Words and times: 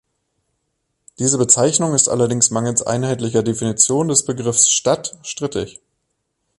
Diese 1.19 1.37
Bezeichnung 1.37 1.93
ist 1.93 2.09
allerdings 2.09 2.49
mangels 2.49 2.81
einheitlicher 2.81 3.43
Definition 3.43 4.07
des 4.07 4.25
Begriffes 4.25 4.67
„Stadt“ 4.71 5.15
strittig. 5.23 5.79